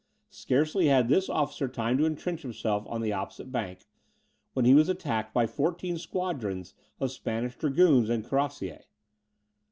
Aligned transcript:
Scarcely 0.31 0.87
had 0.87 1.09
this 1.09 1.29
officer 1.29 1.67
time 1.67 1.99
to 1.99 2.07
entrench 2.07 2.41
himself 2.41 2.87
on 2.87 3.01
the 3.01 3.13
opposite 3.13 3.51
bank, 3.51 3.85
when 4.53 4.65
he 4.65 4.73
was 4.73 4.89
attacked 4.89 5.31
by 5.31 5.45
14 5.45 5.99
squadrons 5.99 6.73
of 6.99 7.11
Spanish 7.11 7.55
dragoons 7.55 8.09
and 8.09 8.25
cuirassiers. 8.25 8.85